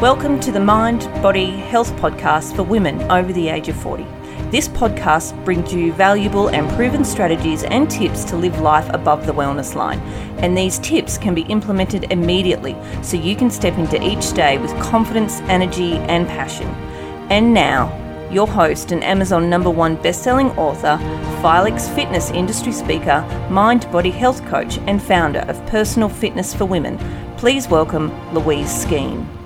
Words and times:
Welcome 0.00 0.38
to 0.42 0.52
the 0.52 0.60
Mind 0.60 1.00
Body 1.24 1.46
Health 1.46 1.90
Podcast 1.96 2.54
for 2.54 2.62
women 2.62 3.02
over 3.10 3.32
the 3.32 3.48
age 3.48 3.68
of 3.68 3.74
40. 3.82 4.04
This 4.52 4.68
podcast 4.68 5.44
brings 5.44 5.74
you 5.74 5.92
valuable 5.92 6.50
and 6.50 6.70
proven 6.76 7.04
strategies 7.04 7.64
and 7.64 7.90
tips 7.90 8.22
to 8.26 8.36
live 8.36 8.60
life 8.60 8.88
above 8.90 9.26
the 9.26 9.32
wellness 9.32 9.74
line. 9.74 9.98
And 10.38 10.56
these 10.56 10.78
tips 10.78 11.18
can 11.18 11.34
be 11.34 11.42
implemented 11.42 12.12
immediately 12.12 12.76
so 13.02 13.16
you 13.16 13.34
can 13.34 13.50
step 13.50 13.76
into 13.76 14.00
each 14.00 14.32
day 14.34 14.56
with 14.58 14.70
confidence, 14.80 15.40
energy, 15.48 15.94
and 15.94 16.28
passion. 16.28 16.68
And 17.28 17.52
now, 17.52 17.90
your 18.30 18.46
host 18.46 18.92
and 18.92 19.02
Amazon 19.02 19.50
number 19.50 19.68
one 19.68 19.96
best-selling 19.96 20.50
author, 20.52 20.96
FILEX 21.42 21.92
fitness 21.96 22.30
industry 22.30 22.70
speaker, 22.70 23.22
mind 23.50 23.90
body 23.90 24.12
health 24.12 24.46
coach, 24.46 24.78
and 24.86 25.02
founder 25.02 25.40
of 25.40 25.66
Personal 25.66 26.08
Fitness 26.08 26.54
for 26.54 26.66
Women. 26.66 26.98
Please 27.36 27.66
welcome 27.66 28.12
Louise 28.32 28.70
Skene. 28.70 29.37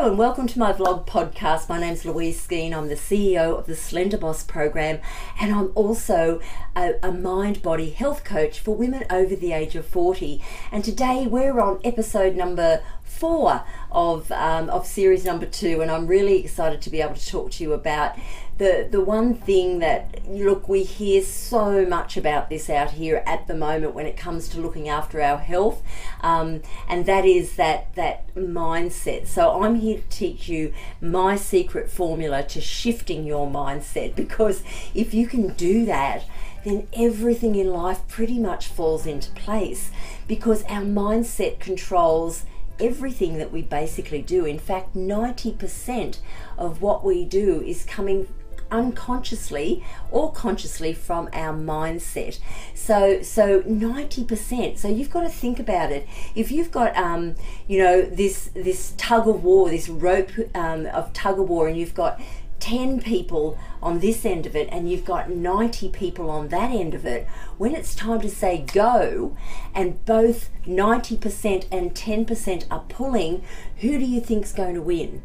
Hello 0.00 0.12
and 0.12 0.18
welcome 0.18 0.46
to 0.46 0.58
my 0.58 0.72
vlog 0.72 1.06
podcast. 1.06 1.68
My 1.68 1.78
name's 1.78 2.06
Louise 2.06 2.40
Skeen. 2.40 2.72
I'm 2.72 2.88
the 2.88 2.94
CEO 2.94 3.58
of 3.58 3.66
the 3.66 3.76
Slender 3.76 4.16
Boss 4.16 4.42
program, 4.42 4.98
and 5.38 5.54
I'm 5.54 5.72
also 5.74 6.40
a, 6.74 6.94
a, 7.02 7.12
mind 7.12 7.60
body 7.60 7.90
health 7.90 8.24
coach 8.24 8.60
for 8.60 8.74
women 8.74 9.04
over 9.10 9.36
the 9.36 9.52
age 9.52 9.76
of 9.76 9.84
40. 9.84 10.42
And 10.72 10.82
today 10.82 11.26
we're 11.26 11.60
on 11.60 11.80
episode 11.84 12.34
number 12.34 12.82
four 13.02 13.62
of, 13.92 14.32
um, 14.32 14.70
of 14.70 14.86
series 14.86 15.26
number 15.26 15.44
two, 15.44 15.82
and 15.82 15.90
I'm 15.90 16.06
really 16.06 16.42
excited 16.42 16.80
to 16.80 16.88
be 16.88 17.02
able 17.02 17.16
to 17.16 17.26
talk 17.26 17.50
to 17.50 17.62
you 17.62 17.74
about 17.74 18.16
the 18.60 18.86
the 18.90 19.00
one 19.00 19.32
thing 19.32 19.78
that 19.78 20.22
look 20.28 20.68
we 20.68 20.84
hear 20.84 21.22
so 21.22 21.86
much 21.86 22.18
about 22.18 22.50
this 22.50 22.68
out 22.68 22.90
here 22.90 23.22
at 23.24 23.46
the 23.46 23.54
moment 23.54 23.94
when 23.94 24.04
it 24.04 24.18
comes 24.18 24.50
to 24.50 24.60
looking 24.60 24.86
after 24.86 25.22
our 25.22 25.38
health, 25.38 25.82
um, 26.20 26.60
and 26.86 27.06
that 27.06 27.24
is 27.24 27.56
that 27.56 27.94
that 27.94 28.32
mindset. 28.34 29.26
So 29.26 29.62
I'm 29.62 29.76
here 29.76 30.00
to 30.00 30.08
teach 30.10 30.46
you 30.46 30.74
my 31.00 31.36
secret 31.36 31.90
formula 31.90 32.42
to 32.48 32.60
shifting 32.60 33.24
your 33.24 33.48
mindset 33.48 34.14
because 34.14 34.62
if 34.94 35.14
you 35.14 35.26
can 35.26 35.54
do 35.54 35.86
that 35.86 36.24
then 36.62 36.86
everything 36.92 37.54
in 37.54 37.72
life 37.72 38.06
pretty 38.06 38.38
much 38.38 38.66
falls 38.68 39.06
into 39.06 39.30
place 39.30 39.90
because 40.28 40.62
our 40.64 40.82
mindset 40.82 41.58
controls 41.58 42.44
everything 42.78 43.38
that 43.38 43.50
we 43.50 43.62
basically 43.62 44.20
do. 44.20 44.44
In 44.44 44.58
fact, 44.58 44.94
90% 44.94 46.18
of 46.58 46.82
what 46.82 47.02
we 47.02 47.24
do 47.24 47.62
is 47.62 47.84
coming 47.84 48.28
unconsciously 48.70 49.84
or 50.10 50.32
consciously 50.32 50.92
from 50.92 51.28
our 51.32 51.54
mindset. 51.54 52.38
So 52.74 53.22
so 53.22 53.62
90%. 53.62 54.78
So 54.78 54.88
you've 54.88 55.10
got 55.10 55.22
to 55.22 55.28
think 55.28 55.58
about 55.58 55.92
it. 55.92 56.06
If 56.34 56.50
you've 56.50 56.70
got 56.70 56.96
um, 56.96 57.34
you 57.66 57.78
know 57.78 58.02
this 58.02 58.50
this 58.54 58.94
tug 58.96 59.28
of 59.28 59.44
war, 59.44 59.70
this 59.70 59.88
rope 59.88 60.30
um, 60.54 60.86
of 60.86 61.12
tug 61.12 61.38
of 61.38 61.48
war 61.48 61.68
and 61.68 61.76
you've 61.76 61.94
got 61.94 62.20
10 62.60 63.00
people 63.00 63.58
on 63.82 64.00
this 64.00 64.24
end 64.24 64.46
of 64.46 64.54
it 64.54 64.68
and 64.70 64.90
you've 64.90 65.04
got 65.04 65.30
90 65.30 65.88
people 65.88 66.30
on 66.30 66.48
that 66.48 66.70
end 66.70 66.94
of 66.94 67.04
it, 67.04 67.26
when 67.58 67.74
it's 67.74 67.94
time 67.94 68.20
to 68.20 68.30
say 68.30 68.64
go 68.72 69.36
and 69.74 70.04
both 70.04 70.50
90% 70.66 71.66
and 71.72 71.94
10% 71.94 72.64
are 72.70 72.84
pulling, 72.88 73.42
who 73.78 73.98
do 73.98 74.04
you 74.04 74.20
think's 74.20 74.52
going 74.52 74.74
to 74.74 74.82
win? 74.82 75.22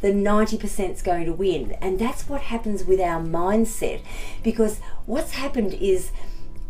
The 0.00 0.08
90% 0.08 0.92
is 0.92 1.02
going 1.02 1.24
to 1.24 1.32
win. 1.32 1.72
And 1.80 1.98
that's 1.98 2.28
what 2.28 2.42
happens 2.42 2.84
with 2.84 3.00
our 3.00 3.20
mindset. 3.20 4.00
Because 4.42 4.80
what's 5.06 5.32
happened 5.32 5.74
is 5.74 6.10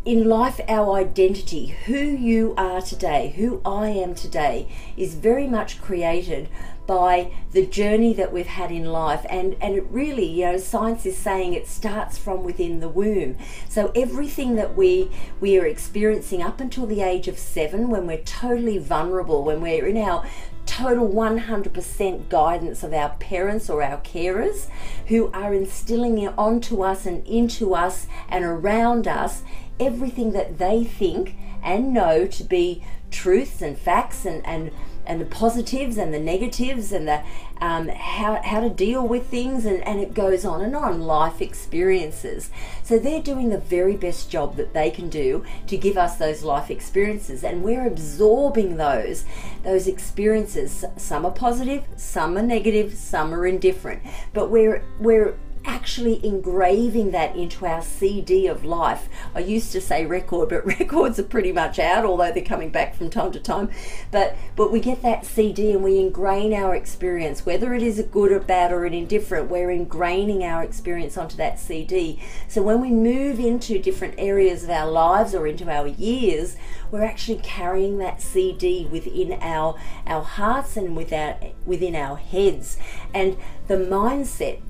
in 0.05 0.23
life, 0.23 0.61
our 0.69 0.95
identity, 0.95 1.75
who 1.85 1.97
you 1.97 2.53
are 2.57 2.81
today, 2.81 3.33
who 3.35 3.61
I 3.65 3.89
am 3.89 4.15
today, 4.15 4.69
is 4.95 5.15
very 5.15 5.47
much 5.47 5.81
created 5.81 6.47
by 6.87 7.31
the 7.51 7.65
journey 7.65 8.13
that 8.13 8.33
we've 8.33 8.47
had 8.47 8.71
in 8.71 8.85
life. 8.85 9.25
And 9.29 9.55
and 9.61 9.75
it 9.75 9.85
really 9.89 10.25
you 10.25 10.45
know 10.45 10.57
science 10.57 11.05
is 11.05 11.17
saying 11.17 11.53
it 11.53 11.67
starts 11.67 12.17
from 12.17 12.43
within 12.43 12.79
the 12.79 12.89
womb. 12.89 13.37
So 13.69 13.91
everything 13.95 14.55
that 14.55 14.75
we 14.75 15.11
we 15.39 15.59
are 15.59 15.65
experiencing 15.65 16.41
up 16.41 16.59
until 16.59 16.87
the 16.87 17.01
age 17.01 17.27
of 17.27 17.37
7 17.37 17.89
when 17.89 18.07
we're 18.07 18.17
totally 18.23 18.77
vulnerable 18.77 19.43
when 19.43 19.61
we're 19.61 19.85
in 19.85 19.97
our 19.97 20.25
total 20.65 21.07
100% 21.07 22.29
guidance 22.29 22.83
of 22.83 22.93
our 22.93 23.09
parents 23.19 23.69
or 23.69 23.81
our 23.81 23.99
carers 24.01 24.67
who 25.07 25.31
are 25.31 25.53
instilling 25.53 26.19
it 26.19 26.33
onto 26.37 26.83
us 26.83 27.05
and 27.05 27.25
into 27.25 27.73
us 27.73 28.05
and 28.27 28.43
around 28.43 29.07
us 29.07 29.43
everything 29.79 30.33
that 30.33 30.57
they 30.57 30.83
think 30.83 31.35
and 31.63 31.93
know 31.93 32.27
to 32.27 32.43
be 32.43 32.83
truths 33.09 33.61
and 33.61 33.77
facts 33.77 34.25
and, 34.25 34.45
and 34.45 34.71
and 35.07 35.19
the 35.19 35.25
positives 35.25 35.97
and 35.97 36.13
the 36.13 36.19
negatives 36.19 36.91
and 36.91 37.07
the 37.07 37.23
um, 37.59 37.87
how, 37.87 38.39
how 38.43 38.59
to 38.59 38.69
deal 38.69 39.07
with 39.07 39.27
things 39.27 39.65
and, 39.65 39.83
and 39.87 39.99
it 39.99 40.13
goes 40.13 40.45
on 40.45 40.61
and 40.61 40.75
on. 40.75 41.01
Life 41.01 41.41
experiences. 41.41 42.51
So 42.83 42.99
they're 42.99 43.21
doing 43.21 43.49
the 43.49 43.57
very 43.57 43.95
best 43.95 44.29
job 44.29 44.57
that 44.57 44.73
they 44.73 44.91
can 44.91 45.09
do 45.09 45.43
to 45.65 45.77
give 45.77 45.97
us 45.97 46.17
those 46.17 46.43
life 46.43 46.69
experiences 46.69 47.43
and 47.43 47.63
we're 47.63 47.87
absorbing 47.87 48.77
those 48.77 49.25
those 49.63 49.87
experiences. 49.87 50.85
Some 50.97 51.25
are 51.25 51.31
positive 51.31 51.83
some 51.95 52.37
are 52.37 52.43
negative 52.43 52.93
some 52.93 53.33
are 53.33 53.47
indifferent 53.47 54.01
but 54.33 54.49
we're 54.49 54.83
we're 54.99 55.37
actually 55.67 56.25
engraving 56.25 57.11
that 57.11 57.35
into 57.35 57.65
our 57.65 57.81
CD 57.81 58.47
of 58.47 58.63
life. 58.63 59.09
I 59.35 59.39
used 59.39 59.71
to 59.73 59.81
say 59.81 60.05
record, 60.05 60.49
but 60.49 60.65
records 60.79 61.19
are 61.19 61.23
pretty 61.23 61.51
much 61.51 61.77
out, 61.77 62.05
although 62.05 62.31
they're 62.31 62.43
coming 62.43 62.71
back 62.71 62.95
from 62.95 63.09
time 63.09 63.31
to 63.33 63.39
time. 63.39 63.69
But 64.09 64.35
but 64.55 64.71
we 64.71 64.79
get 64.79 65.01
that 65.03 65.25
CD 65.25 65.71
and 65.73 65.83
we 65.83 65.99
ingrain 65.99 66.53
our 66.53 66.73
experience, 66.73 67.45
whether 67.45 67.73
it 67.73 67.83
is 67.83 67.99
a 67.99 68.03
good 68.03 68.31
or 68.31 68.39
bad 68.39 68.71
or 68.71 68.85
an 68.85 68.93
indifferent. 68.93 69.49
We're 69.49 69.67
ingraining 69.67 70.41
our 70.41 70.63
experience 70.63 71.17
onto 71.17 71.35
that 71.37 71.59
CD. 71.59 72.21
So 72.47 72.63
when 72.63 72.81
we 72.81 72.89
move 72.89 73.39
into 73.39 73.77
different 73.77 74.15
areas 74.17 74.63
of 74.63 74.69
our 74.69 74.89
lives 74.89 75.35
or 75.35 75.45
into 75.45 75.69
our 75.69 75.87
years, 75.87 76.55
we're 76.89 77.03
actually 77.03 77.39
carrying 77.43 77.97
that 77.97 78.21
CD 78.21 78.87
within 78.89 79.33
our 79.41 79.77
our 80.05 80.23
hearts 80.23 80.77
and 80.77 80.95
without 80.95 81.43
within 81.65 81.95
our 81.95 82.15
heads. 82.15 82.77
And 83.13 83.37
the 83.67 83.75
mindset 83.75 84.61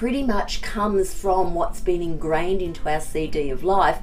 pretty 0.00 0.22
much 0.22 0.62
comes 0.62 1.12
from 1.12 1.52
what's 1.52 1.78
been 1.78 2.00
ingrained 2.00 2.62
into 2.62 2.88
our 2.88 3.02
CD 3.02 3.50
of 3.50 3.62
life, 3.62 3.98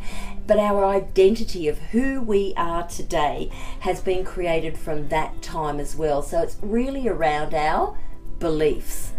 but 0.45 0.59
our 0.59 0.85
identity 0.85 1.67
of 1.67 1.79
who 1.79 2.21
we 2.21 2.53
are 2.55 2.87
today 2.87 3.49
has 3.79 3.99
been 3.99 4.23
created 4.23 4.77
from 4.77 5.07
that 5.07 5.41
time 5.41 5.79
as 5.79 5.95
well. 5.95 6.21
So 6.21 6.43
it's 6.43 6.55
really 6.61 7.07
around 7.07 7.55
our 7.55 7.97
beliefs. 8.37 9.13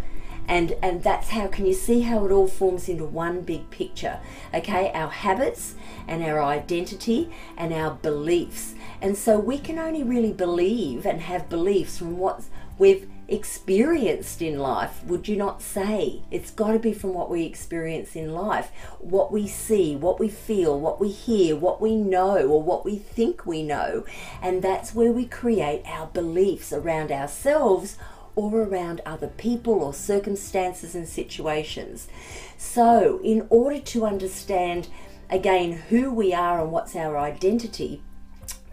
And, 0.47 0.77
and 0.81 1.03
that's 1.03 1.31
how 1.31 1.49
can 1.49 1.66
you 1.66 1.75
see 1.75 2.03
how 2.03 2.25
it 2.25 2.31
all 2.31 2.47
forms 2.47 2.89
into 2.89 3.05
one 3.05 3.43
big 3.43 3.69
picture 3.69 4.19
okay 4.55 4.91
our 4.95 5.10
habits 5.10 5.75
and 6.06 6.22
our 6.22 6.43
identity 6.43 7.31
and 7.59 7.71
our 7.71 7.91
beliefs 7.91 8.75
and 9.03 9.15
so 9.15 9.39
we 9.39 9.59
can 9.59 9.78
only 9.78 10.03
really 10.03 10.33
believe 10.33 11.05
and 11.05 11.21
have 11.21 11.50
beliefs 11.50 11.99
from 11.99 12.16
what 12.16 12.45
we've 12.78 13.06
experienced 13.28 14.41
in 14.41 14.59
life, 14.59 15.05
would 15.05 15.28
you 15.28 15.37
not 15.37 15.61
say? 15.61 16.22
It's 16.31 16.50
got 16.50 16.72
to 16.72 16.78
be 16.78 16.94
from 16.94 17.12
what 17.12 17.31
we 17.31 17.44
experience 17.44 18.16
in 18.16 18.33
life, 18.33 18.71
what 18.99 19.31
we 19.31 19.47
see, 19.47 19.94
what 19.94 20.19
we 20.19 20.28
feel, 20.28 20.78
what 20.81 20.99
we 20.99 21.11
hear, 21.11 21.55
what 21.55 21.81
we 21.81 21.94
know, 21.94 22.49
or 22.49 22.62
what 22.62 22.84
we 22.84 22.97
think 22.97 23.44
we 23.44 23.62
know. 23.62 24.05
And 24.41 24.62
that's 24.62 24.94
where 24.94 25.12
we 25.12 25.27
create 25.27 25.83
our 25.87 26.06
beliefs 26.06 26.72
around 26.72 27.12
ourselves 27.12 27.99
or 28.34 28.62
around 28.62 29.03
other 29.05 29.28
people 29.28 29.83
or 29.83 29.93
circumstances 29.93 30.95
and 30.95 31.09
situations. 31.09 32.09
So, 32.57 33.21
in 33.22 33.47
order 33.51 33.81
to 33.81 34.07
understand 34.07 34.89
again 35.28 35.72
who 35.72 36.13
we 36.13 36.33
are 36.33 36.63
and 36.63 36.72
what's 36.72 36.97
our 36.97 37.19
identity, 37.19 38.03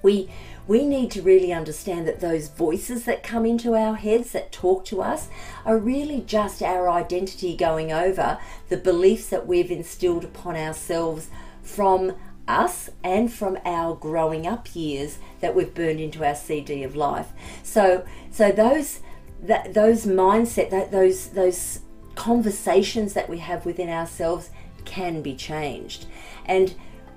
we 0.01 0.30
we 0.67 0.85
need 0.85 1.12
to 1.12 1.21
really 1.21 1.53
understand 1.53 2.07
that 2.07 2.19
those 2.19 2.47
voices 2.50 3.06
that 3.06 3.23
come 3.23 3.45
into 3.45 3.75
our 3.75 3.95
heads 3.95 4.31
that 4.31 4.51
talk 4.51 4.85
to 4.85 5.01
us 5.01 5.29
are 5.63 5.77
really 5.77 6.21
just 6.21 6.62
our 6.62 6.89
identity 6.89 7.56
going 7.56 7.91
over 7.91 8.39
the 8.69 8.77
beliefs 8.77 9.29
that 9.29 9.45
we've 9.45 9.71
instilled 9.71 10.23
upon 10.23 10.56
ourselves 10.56 11.29
from 11.62 12.15
us 12.47 12.89
and 13.03 13.31
from 13.31 13.57
our 13.65 13.95
growing 13.95 14.45
up 14.45 14.75
years 14.75 15.19
that 15.39 15.56
we've 15.56 15.73
burned 15.73 16.00
into 16.00 16.25
our 16.25 16.35
CD 16.35 16.83
of 16.83 16.95
life. 16.95 17.31
So 17.63 18.06
so 18.31 18.51
those 18.51 19.00
that 19.41 19.73
those 19.73 20.06
mindset 20.06 20.69
that 20.71 20.91
those 20.91 21.29
those 21.29 21.79
conversations 22.15 23.13
that 23.13 23.29
we 23.29 23.39
have 23.39 23.65
within 23.65 23.89
ourselves 23.89 24.50
can 24.85 25.21
be 25.21 25.35
changed. 25.35 26.06
And 26.45 26.75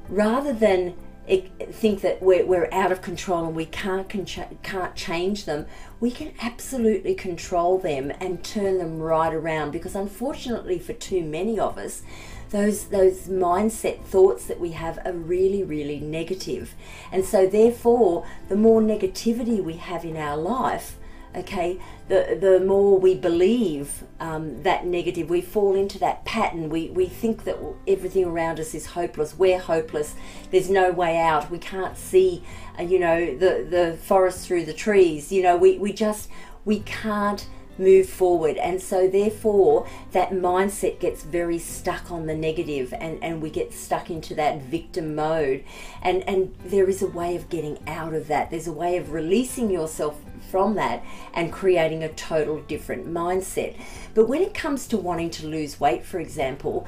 rather 0.09 0.53
than 0.53 0.95
think 1.29 2.01
that 2.01 2.23
we're, 2.23 2.45
we're 2.45 2.69
out 2.73 2.91
of 2.91 3.03
control 3.03 3.47
and 3.47 3.55
we 3.55 3.67
can't 3.67 4.09
can't 4.09 4.95
change 4.95 5.45
them, 5.45 5.67
we 6.01 6.11
can 6.11 6.33
absolutely 6.41 7.15
control 7.15 7.79
them 7.79 8.11
and 8.21 8.43
turn 8.43 8.79
them 8.79 8.99
right 8.99 9.33
around. 9.33 9.71
Because 9.71 9.95
unfortunately, 9.95 10.79
for 10.79 10.95
too 10.95 11.23
many 11.23 11.59
of 11.59 11.79
us, 11.79 12.03
those 12.51 12.87
those 12.87 13.29
mindset 13.29 14.03
thoughts 14.05 14.47
that 14.47 14.59
we 14.59 14.73
have 14.73 14.99
are 15.05 15.13
really 15.13 15.63
really 15.63 16.01
negative, 16.01 16.75
and 17.13 17.25
so 17.25 17.47
therefore, 17.47 18.27
the 18.49 18.57
more 18.57 18.81
negativity 18.81 19.63
we 19.63 19.75
have 19.75 20.05
in 20.05 20.17
our 20.17 20.37
life, 20.37 20.97
okay 21.39 21.79
the 22.09 22.39
the 22.41 22.61
more 22.61 22.99
we 22.99 23.15
believe 23.15 24.05
um, 24.19 24.63
that 24.63 24.87
negative 24.87 25.29
we 25.29 25.41
fall 25.41 25.75
into 25.75 25.99
that 25.99 26.25
pattern. 26.25 26.71
We 26.71 26.89
we 26.89 27.07
think 27.07 27.45
that 27.45 27.59
everything 27.87 28.25
around 28.25 28.59
us 28.59 28.75
is 28.75 28.87
hopeless. 28.87 29.37
We're 29.39 29.61
hopeless. 29.61 30.15
There's 30.51 30.71
no 30.71 30.91
way 30.91 31.19
out. 31.19 31.51
We 31.51 31.59
can't 31.59 31.97
see 31.97 32.43
uh, 32.79 32.83
you 32.83 32.99
know 32.99 33.37
the 33.37 33.67
the 33.69 33.99
forest 34.03 34.47
through 34.47 34.65
the 34.65 34.73
trees. 34.73 35.31
You 35.31 35.43
know 35.43 35.57
we 35.57 35.79
we 35.79 35.93
just 35.93 36.31
we 36.65 36.81
can't 36.81 37.47
move 37.79 38.09
forward. 38.09 38.57
And 38.57 38.81
so 38.81 39.09
therefore 39.09 39.87
that 40.13 40.31
mindset 40.31 40.99
gets 40.99 41.23
very 41.23 41.59
stuck 41.59 42.11
on 42.11 42.27
the 42.27 42.35
negative 42.35 42.93
and 42.93 43.23
and 43.23 43.41
we 43.43 43.51
get 43.51 43.73
stuck 43.73 44.11
into 44.11 44.35
that 44.35 44.63
victim 44.63 45.15
mode. 45.15 45.65
And 46.03 46.23
and 46.29 46.55
there 46.65 46.89
is 46.89 47.03
a 47.03 47.07
way 47.07 47.37
of 47.37 47.49
getting 47.49 47.79
out 47.87 48.15
of 48.15 48.29
that. 48.29 48.51
There's 48.51 48.69
a 48.69 48.73
way 48.73 48.97
of 48.97 49.13
releasing 49.13 49.71
yourself 49.71 50.21
from 50.51 50.75
that 50.77 51.05
and 51.35 51.53
creating 51.53 52.03
a 52.03 52.09
total 52.11 52.61
different 52.63 53.07
mindset. 53.07 53.77
But 54.15 54.29
when 54.29 54.43
it 54.43 54.55
comes 54.55 54.87
to 54.89 54.97
wanting 54.97 55.31
to 55.31 55.47
lose 55.47 55.79
weight, 55.79 56.05
for 56.05 56.19
example, 56.19 56.87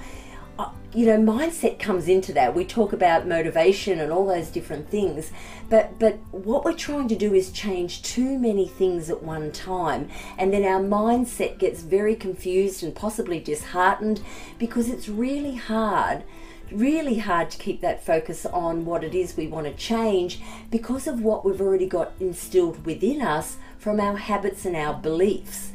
Uh, 0.60 0.70
you 0.92 1.06
know 1.06 1.16
mindset 1.16 1.78
comes 1.78 2.06
into 2.06 2.34
that 2.34 2.54
we 2.54 2.66
talk 2.66 2.92
about 2.92 3.26
motivation 3.26 3.98
and 3.98 4.12
all 4.12 4.26
those 4.26 4.50
different 4.50 4.86
things 4.90 5.30
but 5.70 5.98
but 5.98 6.18
what 6.32 6.66
we're 6.66 6.74
trying 6.74 7.08
to 7.08 7.16
do 7.16 7.32
is 7.32 7.50
change 7.50 8.02
too 8.02 8.38
many 8.38 8.68
things 8.68 9.08
at 9.08 9.22
one 9.22 9.50
time 9.52 10.06
and 10.36 10.52
then 10.52 10.62
our 10.62 10.80
mindset 10.80 11.58
gets 11.58 11.80
very 11.80 12.14
confused 12.14 12.82
and 12.82 12.94
possibly 12.94 13.40
disheartened 13.40 14.20
because 14.58 14.90
it's 14.90 15.08
really 15.08 15.54
hard 15.54 16.24
really 16.70 17.18
hard 17.18 17.50
to 17.50 17.56
keep 17.56 17.80
that 17.80 18.04
focus 18.04 18.44
on 18.44 18.84
what 18.84 19.02
it 19.02 19.14
is 19.14 19.38
we 19.38 19.46
want 19.46 19.66
to 19.66 19.72
change 19.72 20.42
because 20.70 21.06
of 21.06 21.22
what 21.22 21.42
we've 21.42 21.62
already 21.62 21.86
got 21.86 22.12
instilled 22.20 22.84
within 22.84 23.22
us 23.22 23.56
from 23.78 23.98
our 23.98 24.16
habits 24.16 24.64
and 24.64 24.76
our 24.76 24.94
beliefs. 24.94 25.72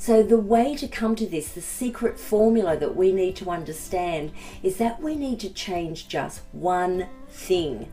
So, 0.00 0.22
the 0.22 0.38
way 0.38 0.76
to 0.76 0.86
come 0.86 1.16
to 1.16 1.26
this, 1.26 1.48
the 1.48 1.60
secret 1.60 2.20
formula 2.20 2.76
that 2.76 2.94
we 2.94 3.10
need 3.10 3.34
to 3.36 3.50
understand, 3.50 4.30
is 4.62 4.76
that 4.76 5.02
we 5.02 5.16
need 5.16 5.40
to 5.40 5.50
change 5.50 6.06
just 6.06 6.42
one 6.52 7.08
thing 7.28 7.88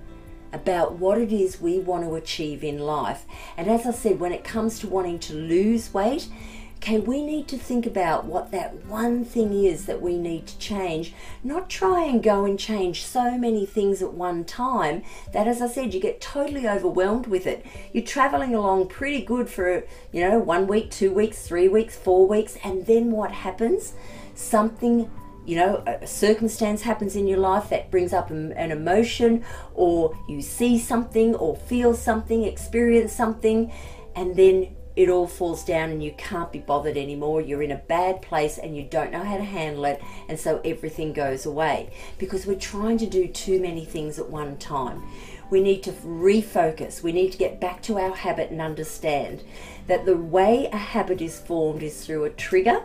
about 0.53 0.93
what 0.93 1.17
it 1.17 1.31
is 1.31 1.59
we 1.59 1.79
want 1.79 2.03
to 2.03 2.13
achieve 2.13 2.63
in 2.63 2.77
life. 2.77 3.25
And 3.57 3.67
as 3.67 3.87
I 3.87 3.91
said, 3.91 4.19
when 4.19 4.33
it 4.33 4.43
comes 4.43 4.77
to 4.79 4.87
wanting 4.87 5.17
to 5.19 5.33
lose 5.33 5.91
weight, 5.95 6.27
Okay, 6.77 6.99
we 6.99 7.23
need 7.23 7.47
to 7.47 7.57
think 7.57 7.87
about 7.87 8.25
what 8.25 8.51
that 8.51 8.85
one 8.85 9.25
thing 9.25 9.53
is 9.65 9.85
that 9.85 10.03
we 10.03 10.17
need 10.19 10.45
to 10.45 10.57
change, 10.59 11.13
not 11.43 11.67
try 11.67 12.03
and 12.03 12.21
go 12.21 12.45
and 12.45 12.59
change 12.59 13.03
so 13.03 13.37
many 13.39 13.65
things 13.65 14.03
at 14.03 14.13
one 14.13 14.45
time 14.45 15.01
that, 15.33 15.47
as 15.47 15.63
I 15.63 15.67
said, 15.67 15.95
you 15.95 15.99
get 15.99 16.21
totally 16.21 16.67
overwhelmed 16.67 17.25
with 17.25 17.47
it. 17.47 17.65
You're 17.91 18.03
traveling 18.03 18.53
along 18.53 18.89
pretty 18.89 19.21
good 19.21 19.49
for, 19.49 19.83
you 20.11 20.21
know, 20.21 20.37
one 20.37 20.67
week, 20.67 20.91
two 20.91 21.11
weeks, 21.11 21.47
three 21.47 21.67
weeks, 21.67 21.95
four 21.95 22.27
weeks, 22.27 22.55
and 22.63 22.85
then 22.85 23.11
what 23.11 23.31
happens? 23.31 23.93
Something 24.35 25.09
you 25.45 25.55
know, 25.55 25.83
a 25.85 26.07
circumstance 26.07 26.81
happens 26.81 27.15
in 27.15 27.27
your 27.27 27.37
life 27.37 27.69
that 27.69 27.91
brings 27.91 28.13
up 28.13 28.31
an 28.31 28.71
emotion, 28.71 29.45
or 29.75 30.17
you 30.27 30.41
see 30.41 30.79
something, 30.79 31.35
or 31.35 31.55
feel 31.55 31.93
something, 31.93 32.43
experience 32.43 33.13
something, 33.13 33.71
and 34.15 34.35
then 34.35 34.75
it 34.95 35.09
all 35.09 35.27
falls 35.27 35.63
down 35.65 35.89
and 35.89 36.03
you 36.03 36.13
can't 36.17 36.51
be 36.51 36.59
bothered 36.59 36.97
anymore. 36.97 37.41
You're 37.41 37.61
in 37.61 37.71
a 37.71 37.77
bad 37.77 38.21
place 38.21 38.57
and 38.57 38.75
you 38.75 38.83
don't 38.83 39.11
know 39.11 39.23
how 39.23 39.37
to 39.37 39.43
handle 39.43 39.85
it, 39.85 40.01
and 40.29 40.39
so 40.39 40.61
everything 40.63 41.13
goes 41.13 41.45
away 41.45 41.91
because 42.17 42.45
we're 42.45 42.55
trying 42.55 42.97
to 42.99 43.05
do 43.05 43.27
too 43.27 43.59
many 43.59 43.85
things 43.85 44.19
at 44.19 44.29
one 44.29 44.57
time. 44.57 45.03
We 45.49 45.61
need 45.61 45.83
to 45.83 45.91
refocus. 45.91 47.03
We 47.03 47.11
need 47.11 47.31
to 47.31 47.37
get 47.37 47.59
back 47.59 47.81
to 47.83 47.99
our 47.99 48.15
habit 48.15 48.49
and 48.49 48.61
understand 48.61 49.43
that 49.87 50.05
the 50.05 50.17
way 50.17 50.67
a 50.71 50.77
habit 50.77 51.21
is 51.21 51.39
formed 51.39 51.83
is 51.83 52.03
through 52.03 52.23
a 52.23 52.31
trigger. 52.31 52.81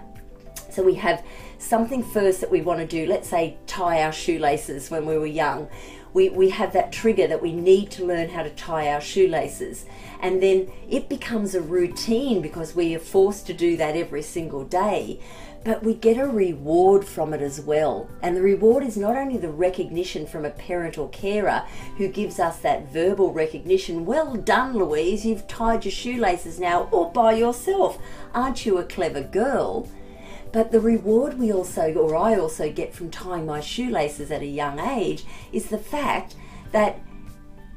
So 0.68 0.82
we 0.82 0.94
have 0.96 1.24
something 1.60 2.02
first 2.02 2.40
that 2.40 2.50
we 2.50 2.60
want 2.60 2.80
to 2.80 2.86
do. 2.86 3.06
Let's 3.06 3.28
say 3.28 3.58
tie 3.66 4.02
our 4.02 4.12
shoelaces 4.12 4.90
when 4.90 5.06
we 5.06 5.16
were 5.16 5.26
young 5.26 5.68
we, 6.12 6.28
we 6.28 6.50
have 6.50 6.72
that 6.72 6.92
trigger 6.92 7.26
that 7.26 7.42
we 7.42 7.52
need 7.52 7.90
to 7.92 8.04
learn 8.04 8.30
how 8.30 8.42
to 8.42 8.50
tie 8.50 8.88
our 8.92 9.00
shoelaces. 9.00 9.86
And 10.20 10.42
then 10.42 10.70
it 10.88 11.08
becomes 11.08 11.54
a 11.54 11.60
routine 11.60 12.42
because 12.42 12.74
we 12.74 12.94
are 12.94 13.00
forced 13.00 13.46
to 13.46 13.54
do 13.54 13.76
that 13.76 13.96
every 13.96 14.22
single 14.22 14.64
day. 14.64 15.20
But 15.62 15.82
we 15.82 15.94
get 15.94 16.16
a 16.16 16.26
reward 16.26 17.04
from 17.04 17.34
it 17.34 17.42
as 17.42 17.60
well. 17.60 18.08
And 18.22 18.34
the 18.34 18.42
reward 18.42 18.82
is 18.82 18.96
not 18.96 19.16
only 19.16 19.36
the 19.36 19.50
recognition 19.50 20.26
from 20.26 20.46
a 20.46 20.50
parent 20.50 20.96
or 20.96 21.10
carer 21.10 21.64
who 21.98 22.08
gives 22.08 22.40
us 22.40 22.58
that 22.60 22.90
verbal 22.90 23.32
recognition 23.32 24.06
well 24.06 24.36
done, 24.36 24.76
Louise, 24.76 25.26
you've 25.26 25.46
tied 25.46 25.84
your 25.84 25.92
shoelaces 25.92 26.58
now 26.58 26.88
all 26.90 27.10
by 27.10 27.34
yourself. 27.34 27.98
Aren't 28.32 28.64
you 28.64 28.78
a 28.78 28.84
clever 28.84 29.22
girl? 29.22 29.86
But 30.52 30.72
the 30.72 30.80
reward 30.80 31.38
we 31.38 31.52
also, 31.52 31.92
or 31.94 32.16
I 32.16 32.36
also 32.36 32.70
get 32.70 32.94
from 32.94 33.10
tying 33.10 33.46
my 33.46 33.60
shoelaces 33.60 34.30
at 34.30 34.42
a 34.42 34.46
young 34.46 34.78
age, 34.78 35.24
is 35.52 35.66
the 35.68 35.78
fact 35.78 36.34
that 36.72 37.00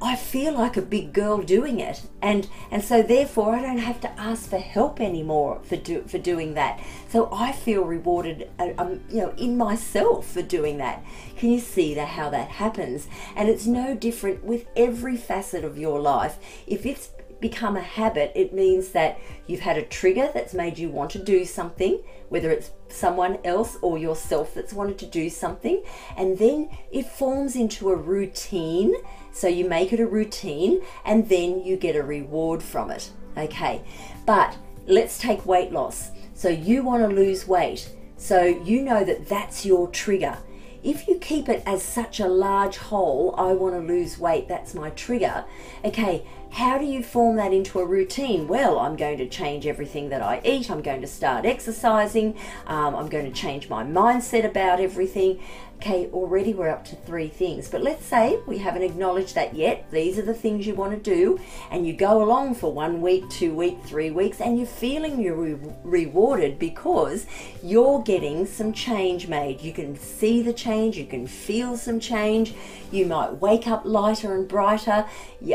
I 0.02 0.16
feel 0.16 0.52
like 0.52 0.76
a 0.76 0.82
big 0.82 1.14
girl 1.14 1.38
doing 1.38 1.80
it, 1.80 2.02
and 2.20 2.46
and 2.70 2.84
so 2.84 3.00
therefore 3.00 3.54
I 3.54 3.62
don't 3.62 3.78
have 3.78 4.00
to 4.02 4.20
ask 4.20 4.50
for 4.50 4.58
help 4.58 5.00
anymore 5.00 5.60
for 5.62 5.76
do, 5.76 6.02
for 6.02 6.18
doing 6.18 6.54
that. 6.54 6.78
So 7.08 7.30
I 7.32 7.52
feel 7.52 7.84
rewarded, 7.84 8.50
uh, 8.58 8.72
um, 8.76 9.00
you 9.08 9.22
know, 9.22 9.30
in 9.38 9.56
myself 9.56 10.26
for 10.26 10.42
doing 10.42 10.76
that. 10.78 11.02
Can 11.36 11.50
you 11.52 11.60
see 11.60 11.94
how 11.94 12.28
that 12.30 12.48
happens? 12.48 13.08
And 13.34 13.48
it's 13.48 13.66
no 13.66 13.94
different 13.94 14.44
with 14.44 14.66
every 14.76 15.16
facet 15.16 15.64
of 15.64 15.78
your 15.78 16.00
life. 16.00 16.38
If 16.66 16.84
it's 16.84 17.08
become 17.40 17.76
a 17.76 17.82
habit, 17.82 18.32
it 18.34 18.52
means 18.52 18.90
that 18.90 19.18
you've 19.46 19.60
had 19.60 19.76
a 19.76 19.82
trigger 19.82 20.30
that's 20.32 20.54
made 20.54 20.78
you 20.78 20.88
want 20.88 21.10
to 21.12 21.18
do 21.22 21.44
something, 21.44 22.00
whether 22.28 22.50
it's 22.50 22.70
someone 22.88 23.38
else 23.44 23.76
or 23.82 23.98
yourself 23.98 24.54
that's 24.54 24.72
wanted 24.72 24.98
to 24.98 25.06
do 25.06 25.28
something, 25.28 25.82
and 26.16 26.38
then 26.38 26.70
it 26.90 27.06
forms 27.06 27.56
into 27.56 27.90
a 27.90 27.96
routine. 27.96 28.94
So 29.32 29.48
you 29.48 29.68
make 29.68 29.92
it 29.92 30.00
a 30.00 30.06
routine 30.06 30.80
and 31.04 31.28
then 31.28 31.64
you 31.64 31.76
get 31.76 31.96
a 31.96 32.02
reward 32.02 32.62
from 32.62 32.90
it. 32.90 33.10
Okay, 33.36 33.82
but 34.26 34.56
let's 34.86 35.18
take 35.18 35.44
weight 35.44 35.72
loss. 35.72 36.10
So 36.34 36.48
you 36.48 36.84
want 36.84 37.02
to 37.02 37.14
lose 37.14 37.46
weight. 37.46 37.90
So 38.16 38.44
you 38.44 38.82
know 38.82 39.04
that 39.04 39.28
that's 39.28 39.66
your 39.66 39.88
trigger 39.88 40.38
if 40.84 41.08
you 41.08 41.18
keep 41.18 41.48
it 41.48 41.62
as 41.64 41.82
such 41.82 42.20
a 42.20 42.28
large 42.28 42.76
whole, 42.76 43.34
I 43.38 43.54
want 43.54 43.74
to 43.74 43.80
lose 43.80 44.18
weight, 44.18 44.48
that's 44.48 44.74
my 44.74 44.90
trigger. 44.90 45.44
Okay, 45.82 46.26
how 46.54 46.78
do 46.78 46.84
you 46.84 47.02
form 47.02 47.34
that 47.34 47.52
into 47.52 47.80
a 47.80 47.84
routine? 47.84 48.46
Well, 48.46 48.78
I'm 48.78 48.94
going 48.94 49.18
to 49.18 49.28
change 49.28 49.66
everything 49.66 50.08
that 50.10 50.22
I 50.22 50.40
eat. 50.44 50.70
I'm 50.70 50.82
going 50.82 51.00
to 51.00 51.06
start 51.06 51.44
exercising. 51.44 52.36
Um, 52.68 52.94
I'm 52.94 53.08
going 53.08 53.24
to 53.24 53.32
change 53.32 53.68
my 53.68 53.82
mindset 53.82 54.44
about 54.44 54.78
everything. 54.78 55.40
Okay, 55.84 56.08
already 56.14 56.54
we're 56.54 56.70
up 56.70 56.82
to 56.86 56.96
three 56.96 57.28
things. 57.28 57.68
But 57.68 57.82
let's 57.82 58.06
say 58.06 58.38
we 58.46 58.56
haven't 58.56 58.84
acknowledged 58.84 59.34
that 59.34 59.54
yet. 59.54 59.84
These 59.90 60.18
are 60.18 60.22
the 60.22 60.32
things 60.32 60.66
you 60.66 60.74
want 60.74 60.92
to 60.92 61.14
do, 61.14 61.38
and 61.70 61.86
you 61.86 61.92
go 61.92 62.22
along 62.22 62.54
for 62.54 62.72
one 62.72 63.02
week, 63.02 63.28
two 63.28 63.54
weeks, 63.54 63.90
three 63.90 64.10
weeks, 64.10 64.40
and 64.40 64.56
you're 64.56 64.66
feeling 64.66 65.20
you're 65.20 65.36
re- 65.36 65.72
rewarded 65.84 66.58
because 66.58 67.26
you're 67.62 68.00
getting 68.00 68.46
some 68.46 68.72
change 68.72 69.28
made. 69.28 69.60
You 69.60 69.74
can 69.74 69.94
see 69.94 70.40
the 70.40 70.54
change, 70.54 70.96
you 70.96 71.04
can 71.04 71.26
feel 71.26 71.76
some 71.76 72.00
change. 72.00 72.54
You 72.90 73.04
might 73.04 73.42
wake 73.42 73.66
up 73.66 73.82
lighter 73.84 74.34
and 74.34 74.48
brighter. 74.48 75.04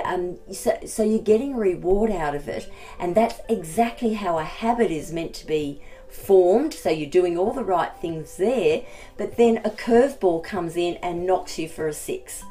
Um, 0.05 0.37
so, 0.53 0.77
so 0.85 1.01
you're 1.01 1.23
getting 1.23 1.55
reward 1.55 2.11
out 2.11 2.35
of 2.35 2.47
it, 2.47 2.71
and 2.99 3.15
that's 3.15 3.39
exactly 3.49 4.13
how 4.13 4.37
a 4.37 4.43
habit 4.43 4.91
is 4.91 5.11
meant 5.11 5.33
to 5.33 5.47
be 5.47 5.81
formed, 6.09 6.73
so 6.73 6.89
you're 6.89 7.09
doing 7.09 7.37
all 7.37 7.53
the 7.53 7.63
right 7.63 7.91
things 8.01 8.37
there, 8.37 8.83
but 9.17 9.37
then 9.37 9.57
a 9.57 9.69
curveball 9.69 10.43
comes 10.43 10.75
in 10.75 10.95
and 10.97 11.25
knocks 11.25 11.57
you 11.57 11.67
for 11.69 11.87
a 11.87 11.93
six. 11.93 12.43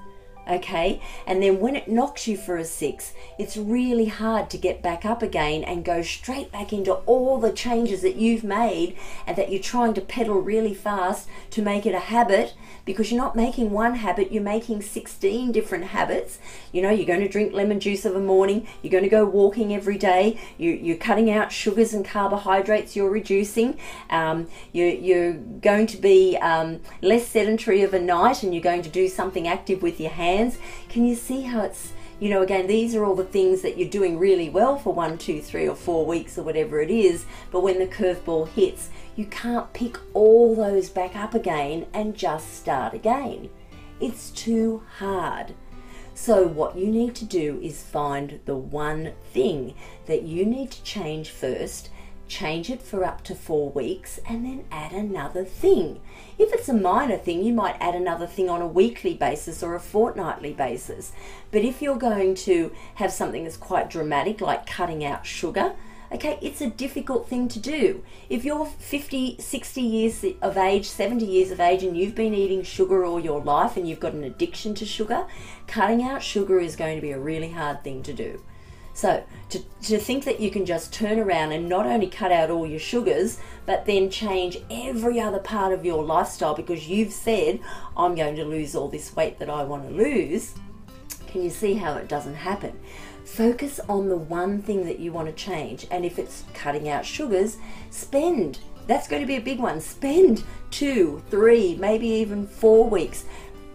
Okay, 0.49 1.03
and 1.27 1.43
then 1.43 1.61
when 1.61 1.77
it 1.77 1.89
knocks 1.89 2.27
you 2.27 2.39
for 2.39 2.57
a 2.57 2.65
six, 2.65 3.13
it's 3.39 3.59
really 3.59 4.07
hard 4.07 4.49
to 4.49 4.57
get 4.57 4.83
back 4.83 5.05
up 5.05 5.23
again 5.23 5.63
and 5.63 5.85
go 5.85 6.01
straight 6.01 6.51
back 6.51 6.73
into 6.73 6.95
all 6.95 7.39
the 7.39 7.53
changes 7.53 8.01
that 8.01 8.17
you've 8.17 8.45
made 8.45 8.97
and 9.27 9.37
that 9.37 9.53
you're 9.53 9.63
trying 9.63 9.93
to 9.93 10.01
pedal 10.01 10.41
really 10.41 10.73
fast 10.73 11.29
to 11.51 11.61
make 11.61 11.85
it 11.85 11.95
a 11.95 11.99
habit 11.99 12.55
because 12.87 13.13
you're 13.13 13.21
not 13.21 13.37
making 13.37 13.71
one 13.71 13.97
habit, 13.97 14.33
you're 14.33 14.43
making 14.43 14.81
16 14.81 15.53
different 15.53 15.85
habits. 15.85 16.39
You 16.73 16.81
know, 16.81 16.89
you're 16.89 17.05
going 17.05 17.21
to 17.21 17.29
drink 17.29 17.53
lemon 17.53 17.81
juice 17.81 18.07
of 18.07 18.17
a 18.17 18.21
morning, 18.21 18.67
you're 18.81 18.91
going 18.91 19.05
to 19.05 19.11
go 19.11 19.27
walking 19.27 19.75
every 19.75 19.99
day, 19.99 20.41
you, 20.57 20.95
are 20.95 20.97
cutting 20.97 21.31
out 21.31 21.53
sugars 21.53 21.93
and 21.93 22.07
carbohydrates, 22.07 22.97
you're 22.97 23.11
reducing, 23.11 23.79
um, 24.09 24.49
you, 24.73 24.87
you're 24.87 25.35
going 25.35 25.87
to 25.89 25.99
be 25.99 26.39
um, 26.39 26.81
less 27.03 27.29
sedentary 27.29 27.83
of 27.83 27.93
a 27.93 28.01
night 28.01 28.43
and 28.43 28.55
you're 28.55 28.63
going 28.63 28.81
to 28.81 28.89
do 28.89 29.09
something 29.09 29.47
active 29.47 29.83
with 29.83 30.01
your 30.01 30.11
hands 30.11 30.38
Can 30.89 31.05
you 31.05 31.15
see 31.15 31.43
how 31.43 31.63
it's 31.63 31.93
you 32.21 32.31
know, 32.31 32.43
again, 32.43 32.67
these 32.67 32.97
are 32.97 33.05
all 33.05 33.15
the 33.15 33.23
things 33.23 33.63
that 33.63 33.79
you're 33.79 33.89
doing 33.89 34.19
really 34.19 34.51
well 34.51 34.77
for 34.77 34.93
one, 34.93 35.19
two, 35.19 35.41
three, 35.41 35.69
or 35.69 35.77
four 35.77 36.05
weeks 36.05 36.37
or 36.37 36.43
whatever 36.43 36.81
it 36.81 36.91
is. 36.91 37.27
But 37.53 37.63
when 37.63 37.79
the 37.79 37.87
curveball 37.87 38.49
hits, 38.49 38.91
you 39.15 39.25
can't 39.27 39.73
pick 39.73 39.99
all 40.15 40.57
those 40.57 40.91
back 40.91 41.15
up 41.15 41.35
again 41.35 41.87
and 41.95 42.17
just 42.17 42.55
start 42.55 42.93
again. 42.93 43.51
It's 44.01 44.31
too 44.31 44.83
hard. 44.99 45.55
So, 46.15 46.49
what 46.49 46.77
you 46.77 46.89
need 46.89 47.15
to 47.17 47.25
do 47.25 47.61
is 47.63 47.85
find 47.85 48.41
the 48.45 48.57
one 48.57 49.13
thing 49.33 49.75
that 50.07 50.23
you 50.23 50.45
need 50.45 50.73
to 50.73 50.83
change 50.83 51.31
first 51.31 51.91
change 52.29 52.71
it 52.71 52.83
for 52.83 53.05
up 53.05 53.25
to 53.25 53.35
four 53.35 53.71
weeks, 53.71 54.21
and 54.29 54.45
then 54.45 54.65
add 54.71 54.93
another 54.93 55.45
thing. 55.45 56.01
If 56.39 56.53
it's 56.53 56.69
a 56.69 56.75
minor 56.75 57.17
thing, 57.17 57.43
you 57.43 57.53
might 57.53 57.77
add 57.81 57.95
another 57.95 58.27
thing 58.27 58.49
on 58.49 58.63
a 58.63 58.67
weekly 58.67 59.15
basis 59.15 59.63
or 59.63 59.75
a 59.75 59.81
fortnightly 59.81 60.53
basis. 60.53 61.13
But 61.51 61.63
if 61.63 61.83
you're 61.83 61.97
going 61.97 62.35
to 62.37 62.73
have 62.97 63.13
something 63.13 63.45
that's 63.45 63.57
quite 63.57 63.91
dramatic, 63.91 64.41
like 64.41 64.67
cutting 64.67 65.05
out 65.05 65.27
sugar, 65.27 65.75
okay, 66.13 66.39
it's 66.41 66.61
a 66.61 66.71
difficult 66.71 67.29
thing 67.29 67.49
to 67.49 67.59
do. 67.59 68.03
If 68.29 68.45
you're 68.45 68.67
50, 68.67 69.37
60 69.39 69.81
years 69.81 70.25
of 70.41 70.57
age, 70.57 70.87
70 70.87 71.25
years 71.25 71.51
of 71.51 71.61
age, 71.61 71.83
and 71.83 71.97
you've 71.97 72.15
been 72.15 72.35
eating 72.35 72.63
sugar 72.63 73.05
all 73.05 73.21
your 73.21 73.41
life 73.41 73.77
and 73.77 73.89
you've 73.89 74.01
got 74.01 74.15
an 74.15 74.25
addiction 74.25 74.75
to 74.77 74.87
sugar, 74.87 75.27
cutting 75.67 76.03
out 76.03 76.23
sugar 76.23 76.59
is 76.59 76.77
going 76.77 76.97
to 76.97 77.03
be 77.03 77.13
a 77.13 77.19
really 77.19 77.51
hard 77.51 77.83
thing 77.85 78.03
to 78.05 78.13
do. 78.13 78.43
So 78.99 79.23
to, 79.51 79.61
to 79.83 79.97
think 79.97 80.25
that 80.25 80.41
you 80.41 80.51
can 80.51 80.67
just 80.67 80.93
turn 80.93 81.21
around 81.21 81.53
and 81.53 81.69
not 81.69 81.87
only 81.87 82.09
cut 82.09 82.33
out 82.33 82.51
all 82.51 82.67
your 82.67 82.81
sugars, 82.81 83.39
but 83.65 83.87
then 83.87 84.11
change 84.11 84.59
every 84.73 85.21
other 85.21 85.39
part 85.39 85.73
of 85.73 85.85
your 85.85 86.03
lifestyle 86.03 86.53
because 86.53 86.89
you've 86.89 87.13
said, 87.13 87.61
I'm 87.97 88.17
going 88.17 88.35
to 88.35 88.45
lose 88.45 88.75
all 88.75 88.89
this 88.89 89.15
weight 89.15 89.39
that 89.39 89.49
I 89.49 89.63
want 89.63 89.89
to 89.89 89.95
lose, 89.95 90.57
can 91.29 91.45
you 91.45 91.51
see 91.51 91.75
how 91.75 91.95
it 91.95 92.09
doesn't 92.09 92.35
happen? 92.35 92.77
Focus 93.25 93.79
on 93.89 94.09
the 94.09 94.17
one 94.17 94.61
thing 94.63 94.85
that 94.87 94.99
you 94.99 95.13
want 95.13 95.29
to 95.29 95.33
change. 95.33 95.87
And 95.93 96.05
if 96.05 96.19
it's 96.19 96.43
cutting 96.53 96.89
out 96.89 97.07
sugars, 97.07 97.59
spend. 97.91 98.59
That's 98.89 99.07
going 99.07 99.23
to 99.23 99.29
be 99.29 99.37
a 99.37 99.41
big 99.41 99.61
one. 99.61 99.81
Spend 99.81 100.43
two, 100.73 101.23
three, 101.31 101.77
maybe 101.77 102.09
even 102.09 102.49
four 102.49 102.91
weeks 102.91 103.27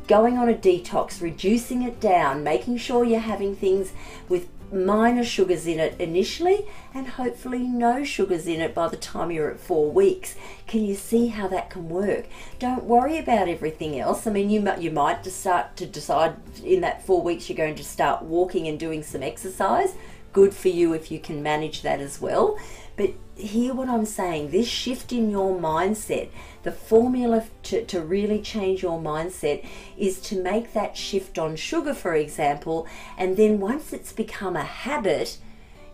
going 0.06 0.38
on 0.38 0.50
a 0.50 0.54
detox, 0.54 1.22
reducing 1.22 1.84
it 1.84 2.02
down, 2.02 2.44
making 2.44 2.76
sure 2.76 3.06
you're 3.06 3.22
having 3.22 3.56
things 3.56 3.94
with 4.28 4.50
minor 4.74 5.24
sugars 5.24 5.68
in 5.68 5.80
it 5.80 6.00
initially 6.00 6.66
and 6.94 7.08
hopefully 7.08 7.60
no 7.60 8.04
sugars 8.04 8.48
in 8.48 8.62
it 8.62 8.74
by 8.74 8.88
the 8.88 8.98
time 8.98 9.32
you're 9.32 9.52
at 9.52 9.60
four 9.60 9.92
weeks. 9.92 10.36
Can 10.68 10.84
you 10.84 10.96
see 10.96 11.28
how 11.28 11.48
that 11.50 11.70
can 11.70 11.90
work? 11.90 12.26
Don't 12.60 12.84
worry 12.84 13.18
about 13.18 13.48
everything 13.48 14.00
else. 14.00 14.26
I 14.26 14.32
mean, 14.32 14.50
you 14.50 14.62
might, 14.62 14.82
you 14.82 14.92
might 14.92 15.24
just 15.24 15.40
start 15.40 15.76
to 15.78 15.86
decide 15.86 16.36
in 16.64 16.82
that 16.82 17.06
four 17.06 17.22
weeks 17.22 17.50
you're 17.50 17.58
going 17.58 17.76
to 17.76 17.84
start 17.84 18.24
walking 18.24 18.68
and 18.68 18.80
doing 18.80 19.04
some 19.04 19.24
exercise. 19.24 19.96
Good 20.34 20.54
for 20.54 20.70
you 20.70 20.94
if 20.94 21.12
you 21.12 21.20
can 21.20 21.42
manage 21.44 21.84
that 21.84 22.02
as 22.02 22.20
well. 22.20 22.58
But 22.96 23.14
hear 23.36 23.74
what 23.74 23.90
I'm 23.90 24.06
saying 24.06 24.52
this 24.52 24.68
shift 24.68 25.12
in 25.12 25.30
your 25.30 25.58
mindset, 25.58 26.30
the 26.64 26.72
formula 26.72 27.46
to, 27.64 27.86
to 27.86 28.02
really 28.02 28.42
change 28.42 28.84
your 28.84 29.00
mindset 29.00 29.66
is 29.98 30.20
to 30.22 30.42
make 30.42 30.74
that 30.74 30.98
shift 30.98 31.40
on 31.40 31.56
sugar, 31.56 31.94
for 31.94 32.16
example, 32.16 32.88
and 33.18 33.38
then 33.38 33.60
once 33.60 33.94
it's 33.94 34.14
become 34.14 34.56
a 34.56 34.64
habit, 34.64 35.38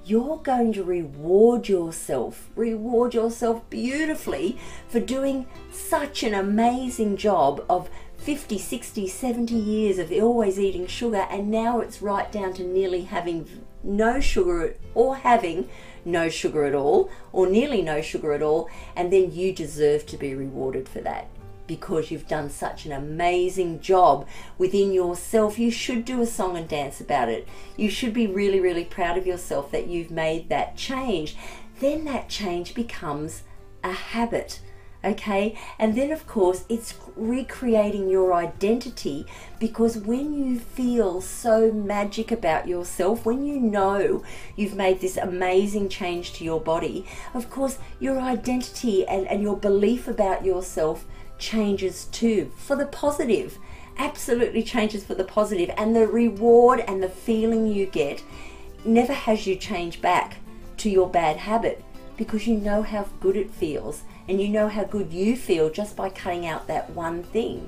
you're 0.06 0.38
going 0.38 0.74
to 0.74 0.84
reward 0.84 1.70
yourself, 1.70 2.50
reward 2.56 3.14
yourself 3.14 3.70
beautifully 3.70 4.58
for 4.88 5.00
doing 5.00 5.46
such 5.72 6.24
an 6.24 6.34
amazing 6.34 7.16
job 7.16 7.64
of 7.70 7.90
50, 8.22 8.58
60, 8.58 9.08
70 9.08 9.56
years 9.56 9.98
of 9.98 10.12
always 10.12 10.60
eating 10.60 10.88
sugar, 10.88 11.26
and 11.30 11.50
now 11.50 11.80
it's 11.80 12.02
right 12.02 12.32
down 12.32 12.54
to 12.54 12.64
nearly 12.64 13.02
having 13.02 13.48
no 13.84 14.20
sugar 14.20 14.76
or 14.94 15.16
having 15.16 15.70
no 16.04 16.30
sugar 16.30 16.66
at 16.66 16.76
all 16.76 17.10
or 17.32 17.48
nearly 17.48 17.82
no 17.82 18.02
sugar 18.02 18.34
at 18.34 18.42
all, 18.42 18.70
and 18.96 19.12
then 19.12 19.32
you 19.32 19.54
deserve 19.54 20.06
to 20.06 20.18
be 20.18 20.36
rewarded 20.36 20.88
for 20.88 21.00
that 21.00 21.28
because 21.66 22.10
you've 22.10 22.28
done 22.28 22.50
such 22.50 22.86
an 22.86 22.92
amazing 22.92 23.80
job 23.80 24.28
within 24.58 24.92
yourself. 24.92 25.60
You 25.60 25.70
should 25.70 26.04
do 26.04 26.22
a 26.22 26.26
song 26.26 26.58
and 26.58 26.68
dance 26.68 27.00
about 27.00 27.30
it. 27.30 27.48
You 27.78 27.90
should 27.92 28.14
be 28.14 28.26
really, 28.26 28.60
really 28.60 28.86
proud 28.86 29.18
of 29.18 29.28
yourself 29.28 29.72
that 29.72 29.88
you've 29.88 30.10
made 30.10 30.50
that 30.50 30.76
change. 30.76 31.38
Then 31.80 32.06
that 32.06 32.28
change 32.28 32.74
becomes 32.74 33.44
a 33.84 33.92
habit 33.92 34.62
okay? 35.04 35.58
And 35.78 35.96
then, 35.96 36.12
of 36.12 36.28
course, 36.28 36.66
it's 36.70 36.96
recreating 37.16 38.10
your 38.10 38.34
identity 38.34 39.26
because 39.60 39.98
when 39.98 40.34
you 40.34 40.60
feel 40.60 41.22
so 41.22 41.72
magic 41.72 42.32
about 42.32 42.68
yourself, 42.68 43.26
when 43.26 43.46
you 43.46 43.60
know 43.60 44.24
you've 44.56 44.76
made 44.76 45.02
this 45.02 45.18
amazing 45.18 45.90
change 45.90 46.34
to 46.34 46.44
your 46.44 46.60
body, 46.60 47.06
of 47.34 47.50
course, 47.50 47.78
your 48.00 48.20
identity 48.20 49.08
and, 49.08 49.28
and 49.28 49.42
your 49.42 49.58
belief 49.58 50.08
about 50.08 50.46
yourself 50.46 51.06
changes 51.38 52.06
too 52.06 52.52
for 52.58 52.76
the 52.76 52.86
positive. 52.86 53.58
Absolutely 53.98 54.64
changes 54.64 55.04
for 55.04 55.16
the 55.16 55.26
positive, 55.26 55.70
and 55.78 55.94
the 55.94 56.08
reward 56.08 56.80
and 56.88 57.04
the 57.04 57.10
feeling 57.10 57.68
you 57.68 57.86
get 57.86 58.24
never 58.86 59.12
has 59.12 59.46
you 59.46 59.56
change 59.58 60.02
back 60.02 60.38
to 60.78 60.90
your 60.90 61.10
bad 61.10 61.36
habit 61.36 61.84
because 62.16 62.48
you 62.48 62.56
know 62.56 62.82
how 62.82 63.06
good 63.20 63.36
it 63.36 63.52
feels 63.52 64.04
and 64.30 64.40
you 64.40 64.48
know 64.48 64.68
how 64.68 64.84
good 64.84 65.12
you 65.12 65.36
feel 65.36 65.70
just 65.70 65.96
by 65.96 66.10
cutting 66.10 66.46
out 66.46 66.68
that 66.68 66.92
one 66.92 67.24
thing. 67.24 67.68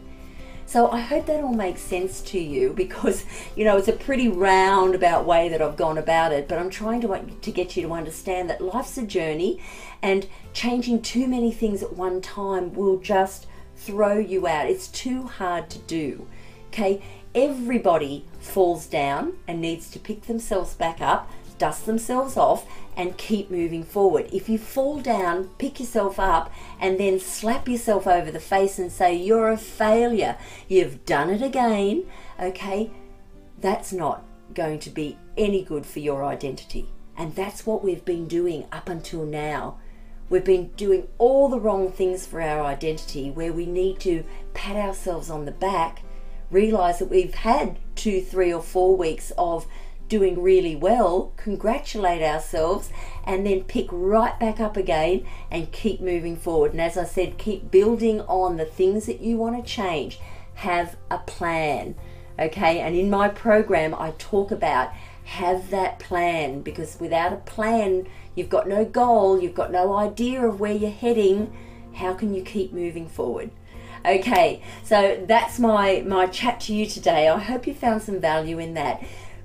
So 0.67 0.89
I 0.89 1.01
hope 1.01 1.25
that 1.25 1.43
all 1.43 1.53
makes 1.53 1.81
sense 1.81 2.21
to 2.21 2.39
you 2.39 2.71
because 2.75 3.25
you 3.55 3.65
know 3.65 3.77
it's 3.77 3.87
a 3.87 3.93
pretty 3.93 4.29
roundabout 4.29 5.25
way 5.25 5.49
that 5.49 5.61
I've 5.61 5.75
gone 5.75 5.97
about 5.97 6.31
it, 6.31 6.47
but 6.47 6.59
I'm 6.59 6.69
trying 6.69 7.01
to 7.01 7.19
to 7.19 7.51
get 7.51 7.75
you 7.75 7.87
to 7.87 7.93
understand 7.93 8.49
that 8.49 8.61
life's 8.61 8.97
a 8.97 9.05
journey 9.05 9.59
and 10.01 10.27
changing 10.53 11.01
too 11.01 11.27
many 11.27 11.51
things 11.51 11.81
at 11.83 11.97
one 11.97 12.21
time 12.21 12.73
will 12.73 12.99
just 12.99 13.47
throw 13.75 14.17
you 14.17 14.47
out. 14.47 14.69
It's 14.69 14.87
too 14.87 15.23
hard 15.23 15.69
to 15.71 15.79
do. 15.79 16.27
Okay? 16.67 17.01
Everybody 17.33 18.25
falls 18.39 18.85
down 18.85 19.33
and 19.47 19.61
needs 19.61 19.89
to 19.91 19.99
pick 19.99 20.23
themselves 20.23 20.73
back 20.73 21.01
up 21.01 21.31
dust 21.61 21.85
themselves 21.85 22.37
off 22.37 22.65
and 22.97 23.19
keep 23.19 23.51
moving 23.51 23.83
forward. 23.83 24.27
If 24.33 24.49
you 24.49 24.57
fall 24.57 24.99
down, 24.99 25.49
pick 25.59 25.79
yourself 25.79 26.19
up 26.19 26.51
and 26.79 26.99
then 26.99 27.19
slap 27.19 27.69
yourself 27.69 28.07
over 28.07 28.31
the 28.31 28.39
face 28.39 28.79
and 28.79 28.91
say, 28.91 29.13
You're 29.15 29.51
a 29.51 29.57
failure, 29.57 30.37
you've 30.67 31.05
done 31.05 31.29
it 31.29 31.43
again, 31.43 32.05
okay, 32.39 32.89
that's 33.59 33.93
not 33.93 34.25
going 34.55 34.79
to 34.79 34.89
be 34.89 35.19
any 35.37 35.63
good 35.63 35.85
for 35.85 35.99
your 35.99 36.25
identity. 36.25 36.89
And 37.15 37.35
that's 37.35 37.63
what 37.63 37.83
we've 37.83 38.03
been 38.03 38.27
doing 38.27 38.65
up 38.71 38.89
until 38.89 39.23
now. 39.23 39.77
We've 40.31 40.43
been 40.43 40.69
doing 40.69 41.09
all 41.19 41.47
the 41.47 41.59
wrong 41.59 41.91
things 41.91 42.25
for 42.25 42.41
our 42.41 42.65
identity 42.65 43.29
where 43.29 43.53
we 43.53 43.67
need 43.67 43.99
to 43.99 44.23
pat 44.55 44.75
ourselves 44.75 45.29
on 45.29 45.45
the 45.45 45.51
back, 45.51 46.01
realize 46.49 46.97
that 46.97 47.11
we've 47.11 47.35
had 47.35 47.77
two, 47.93 48.19
three, 48.19 48.51
or 48.51 48.63
four 48.63 48.97
weeks 48.97 49.31
of 49.37 49.67
doing 50.11 50.41
really 50.41 50.75
well, 50.75 51.31
congratulate 51.37 52.21
ourselves, 52.21 52.89
and 53.23 53.45
then 53.45 53.63
pick 53.63 53.87
right 53.89 54.37
back 54.41 54.59
up 54.59 54.75
again 54.75 55.25
and 55.49 55.71
keep 55.71 56.01
moving 56.01 56.35
forward. 56.35 56.73
And 56.73 56.81
as 56.81 56.97
I 56.97 57.05
said, 57.05 57.37
keep 57.37 57.71
building 57.71 58.19
on 58.23 58.57
the 58.57 58.65
things 58.65 59.05
that 59.05 59.21
you 59.21 59.37
want 59.37 59.55
to 59.55 59.71
change. 59.71 60.19
Have 60.55 60.97
a 61.09 61.19
plan. 61.19 61.95
Okay, 62.37 62.81
and 62.81 62.93
in 62.93 63.09
my 63.09 63.29
program, 63.29 63.95
I 63.95 64.13
talk 64.17 64.51
about 64.51 64.91
have 65.23 65.69
that 65.69 65.99
plan 65.99 66.61
because 66.61 66.99
without 66.99 67.31
a 67.31 67.37
plan, 67.37 68.05
you've 68.35 68.49
got 68.49 68.67
no 68.67 68.83
goal, 68.83 69.41
you've 69.41 69.55
got 69.55 69.71
no 69.71 69.95
idea 69.95 70.45
of 70.45 70.59
where 70.59 70.73
you're 70.73 70.91
heading. 70.91 71.55
How 71.93 72.13
can 72.15 72.33
you 72.33 72.43
keep 72.43 72.73
moving 72.73 73.07
forward? 73.07 73.51
Okay, 74.05 74.61
so 74.83 75.23
that's 75.25 75.57
my 75.57 76.03
my 76.05 76.27
chat 76.27 76.59
to 76.61 76.73
you 76.73 76.85
today. 76.85 77.29
I 77.29 77.39
hope 77.39 77.65
you 77.65 77.73
found 77.73 78.01
some 78.01 78.19
value 78.19 78.59
in 78.59 78.73
that. 78.73 79.01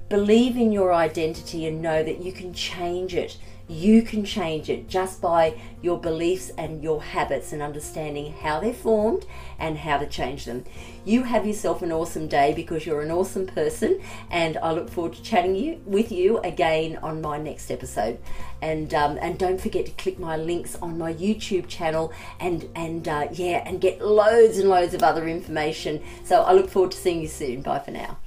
Believe 0.08 0.56
in 0.56 0.70
your 0.70 0.94
identity 0.94 1.66
and 1.66 1.82
know 1.82 2.04
that 2.04 2.22
you 2.22 2.30
can 2.30 2.54
change 2.54 3.12
it. 3.12 3.38
You 3.68 4.02
can 4.02 4.24
change 4.24 4.70
it 4.70 4.88
just 4.88 5.20
by 5.20 5.58
your 5.82 5.98
beliefs 5.98 6.52
and 6.56 6.80
your 6.80 7.02
habits 7.02 7.52
and 7.52 7.60
understanding 7.60 8.32
how 8.32 8.60
they're 8.60 8.72
formed 8.72 9.26
and 9.58 9.76
how 9.78 9.98
to 9.98 10.06
change 10.06 10.44
them. 10.44 10.64
You 11.04 11.24
have 11.24 11.44
yourself 11.44 11.82
an 11.82 11.90
awesome 11.90 12.28
day 12.28 12.52
because 12.54 12.86
you're 12.86 13.02
an 13.02 13.10
awesome 13.10 13.48
person, 13.48 14.00
and 14.30 14.56
I 14.58 14.70
look 14.70 14.88
forward 14.88 15.14
to 15.14 15.22
chatting 15.24 15.56
you 15.56 15.80
with 15.84 16.12
you 16.12 16.38
again 16.38 16.98
on 17.02 17.20
my 17.20 17.38
next 17.38 17.72
episode. 17.72 18.20
And 18.62 18.94
um, 18.94 19.18
and 19.20 19.36
don't 19.36 19.60
forget 19.60 19.86
to 19.86 19.92
click 19.92 20.20
my 20.20 20.36
links 20.36 20.76
on 20.76 20.96
my 20.96 21.12
YouTube 21.12 21.66
channel 21.66 22.12
and 22.38 22.68
and 22.76 23.08
uh, 23.08 23.26
yeah, 23.32 23.64
and 23.66 23.80
get 23.80 24.00
loads 24.00 24.58
and 24.58 24.68
loads 24.68 24.94
of 24.94 25.02
other 25.02 25.26
information. 25.26 26.00
So 26.24 26.42
I 26.42 26.52
look 26.52 26.70
forward 26.70 26.92
to 26.92 26.96
seeing 26.96 27.22
you 27.22 27.28
soon. 27.28 27.62
Bye 27.62 27.80
for 27.80 27.90
now. 27.90 28.18